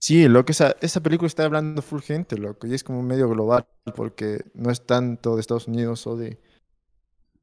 [0.00, 3.28] Sí, lo que esa, esa película está hablando full gente, loco, y es como medio
[3.28, 3.66] global,
[3.96, 6.38] porque no es tanto de Estados Unidos o de...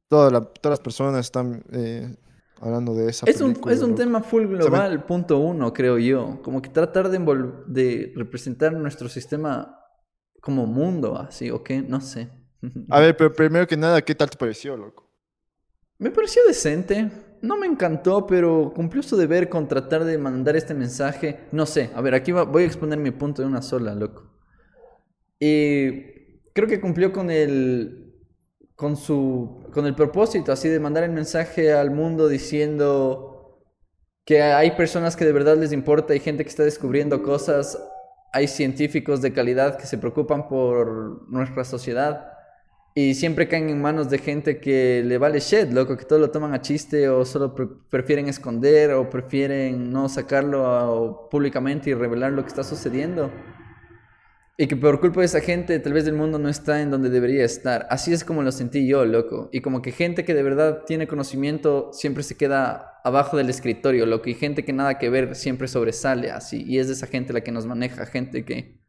[0.08, 2.14] Toda la- todas las personas están eh,
[2.60, 3.94] hablando de esa Es un, película, es un loco.
[3.94, 6.40] tema full global, punto uno, creo yo.
[6.42, 9.78] Como que tratar de representar nuestro sistema
[10.40, 11.82] como mundo, así, ¿o qué?
[11.82, 12.30] No sé.
[12.88, 15.08] A ver, pero primero que nada, ¿qué tal te pareció, loco?
[15.98, 17.10] Me pareció decente.
[17.46, 21.38] No me encantó, pero cumplió su deber con tratar de mandar este mensaje.
[21.52, 24.32] No sé, a ver, aquí voy a exponer mi punto de una sola, loco.
[25.38, 28.02] Y creo que cumplió con el
[28.74, 33.62] con su con el propósito así de mandar el mensaje al mundo diciendo
[34.24, 37.78] que hay personas que de verdad les importa, hay gente que está descubriendo cosas,
[38.32, 42.35] hay científicos de calidad que se preocupan por nuestra sociedad
[42.98, 46.30] y siempre caen en manos de gente que le vale shit, loco, que todo lo
[46.30, 51.94] toman a chiste o solo pre- prefieren esconder o prefieren no sacarlo a- públicamente y
[51.94, 53.30] revelar lo que está sucediendo.
[54.58, 57.10] Y que por culpa de esa gente, tal vez el mundo no está en donde
[57.10, 57.86] debería estar.
[57.90, 59.50] Así es como lo sentí yo, loco.
[59.52, 64.06] Y como que gente que de verdad tiene conocimiento siempre se queda abajo del escritorio,
[64.06, 64.30] loco.
[64.30, 66.64] Y gente que nada que ver siempre sobresale así.
[66.66, 68.85] Y es de esa gente la que nos maneja, gente que...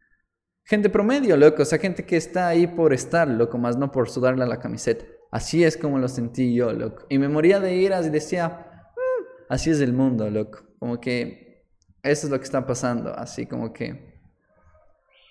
[0.70, 1.62] Gente promedio, loco.
[1.62, 4.60] O sea, gente que está ahí por estar, loco, más no por sudarle a la
[4.60, 5.06] camiseta.
[5.32, 7.06] Así es como lo sentí yo, loco.
[7.08, 8.50] Y me moría de iras y decía,
[8.95, 10.60] "Mm, así es el mundo, loco.
[10.80, 11.66] Como que
[12.04, 13.14] eso es lo que está pasando.
[13.18, 14.20] Así como que...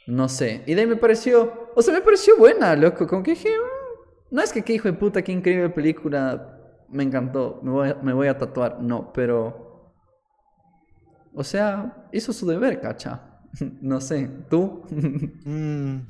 [0.07, 0.63] No sé.
[0.67, 1.71] Y de ahí me pareció.
[1.75, 3.07] O sea, me pareció buena, loco.
[3.07, 3.51] Como que dije.
[3.51, 6.59] "Mm, no es que qué hijo de puta, qué increíble película.
[6.89, 7.61] Me encantó.
[7.63, 8.81] Me voy me voy a tatuar.
[8.81, 9.93] No, pero.
[11.35, 13.36] O sea, hizo su deber, cacha.
[13.81, 14.29] No sé.
[14.51, 14.83] ¿Tú?
[15.47, 16.01] Mm.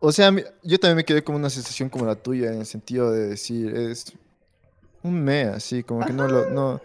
[0.00, 0.30] O sea,
[0.62, 3.74] yo también me quedé con una sensación como la tuya, en el sentido de decir,
[3.74, 4.12] es
[5.02, 6.80] un me, así, como que no lo, no,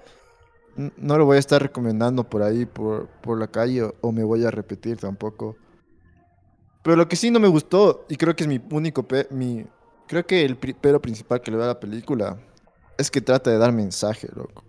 [0.97, 4.23] no lo voy a estar recomendando por ahí, por, por la calle, o, o me
[4.23, 5.57] voy a repetir tampoco.
[6.83, 9.65] Pero lo que sí no me gustó, y creo que es mi único, pe- mi,
[10.07, 12.37] creo que el pri- pero principal que le da a la película,
[12.97, 14.63] es que trata de dar mensaje, loco.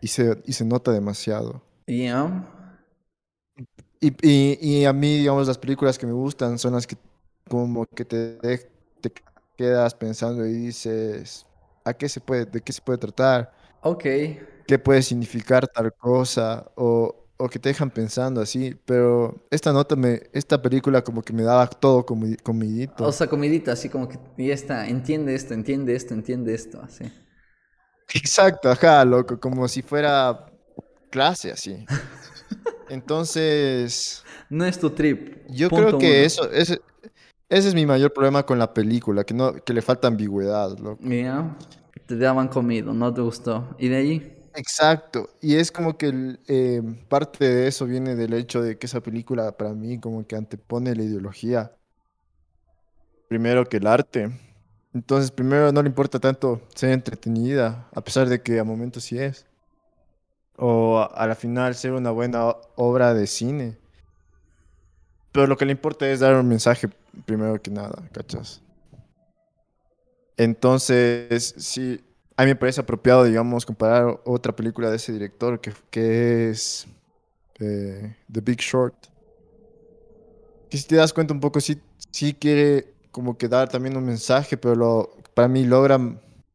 [0.00, 1.62] Y se, y se nota demasiado.
[1.86, 2.46] Ya.
[4.02, 6.96] Y, y, y a mí, digamos, las películas que me gustan son las que
[7.50, 8.38] como que te,
[9.00, 9.12] te
[9.56, 11.46] quedas pensando y dices,
[11.84, 13.52] ¿a qué se puede, de qué se puede tratar?
[13.82, 14.06] Ok.
[14.66, 16.70] ¿Qué puede significar tal cosa?
[16.76, 18.74] O, o que te dejan pensando así.
[18.84, 23.04] Pero esta nota me, esta película como que me daba todo comi- comidito.
[23.04, 24.88] O sea, comidita, así como que ya está.
[24.88, 26.80] Entiende esto, entiende esto, entiende esto.
[26.82, 27.04] Así.
[28.14, 30.46] Exacto, ajá, loco, como si fuera
[31.10, 31.88] clase así.
[32.92, 34.24] Entonces...
[34.50, 35.46] No es tu trip.
[35.48, 36.26] Yo creo que uno.
[36.26, 36.80] eso, ese,
[37.48, 41.02] ese es mi mayor problema con la película, que no, que le falta ambigüedad, loco.
[41.02, 41.56] Ya.
[42.06, 43.74] Te daban comido, no te gustó.
[43.78, 44.38] ¿Y de ahí?
[44.54, 49.00] Exacto, y es como que eh, parte de eso viene del hecho de que esa
[49.00, 51.72] película para mí como que antepone la ideología
[53.32, 54.30] primero que el arte.
[54.92, 59.18] Entonces, primero no le importa tanto ser entretenida, a pesar de que a momentos sí
[59.18, 59.46] es.
[60.56, 63.76] O a, la final ser una buena obra de cine.
[65.32, 66.88] Pero lo que le importa es dar un mensaje
[67.24, 68.60] primero que nada, ¿cachas?
[70.36, 72.04] Entonces, sí,
[72.36, 76.86] a mí me parece apropiado, digamos, comparar otra película de ese director que, que es
[77.60, 78.94] eh, The Big Short.
[80.68, 81.80] Que si te das cuenta un poco, sí,
[82.10, 85.98] sí quiere como que dar también un mensaje, pero para mí logra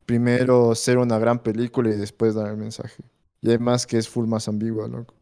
[0.05, 3.03] primero ser una gran película y después dar el mensaje.
[3.47, 5.15] Y además que es full más ambigua, loco.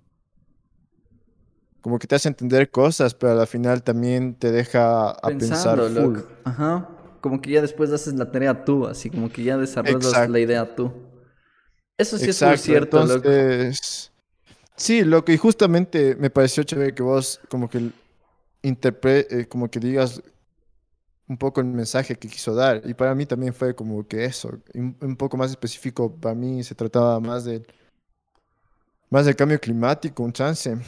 [1.80, 5.94] Como que te hace entender cosas, pero al final también te deja a pensar full.
[5.94, 6.28] loco.
[6.44, 6.90] Ajá.
[7.22, 10.32] Como que ya después haces la tarea tú, así como que ya desarrollas Exacto.
[10.32, 10.92] la idea tú.
[12.00, 13.30] Eso sí es muy cierto, loco.
[13.30, 14.12] entonces,
[14.76, 17.92] sí, loco, y justamente me pareció chévere que vos como que
[18.64, 20.24] eh, como que digas
[21.28, 24.60] un poco el mensaje que quiso dar, y para mí también fue como que eso,
[24.74, 27.68] un, un poco más específico, para mí se trataba más del,
[29.10, 30.82] más del cambio climático, un chance, en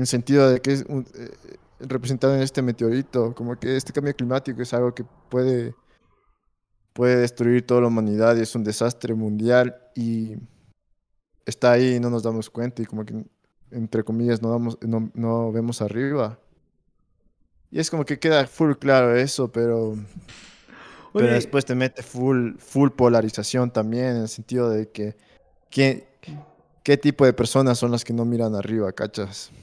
[0.00, 1.30] el sentido de que es un- eh,
[1.80, 5.74] representado en este meteorito, como que este cambio climático es algo que puede
[6.92, 10.36] puede destruir toda la humanidad y es un desastre mundial y
[11.44, 13.24] está ahí y no nos damos cuenta y como que
[13.72, 16.38] entre comillas no, damos, no, no vemos arriba.
[17.72, 19.96] Y es como que queda full claro eso, pero,
[21.12, 25.16] pero Oye, después te mete full, full polarización también en el sentido de que
[25.70, 26.06] ¿qué,
[26.84, 29.50] qué tipo de personas son las que no miran arriba, cachas?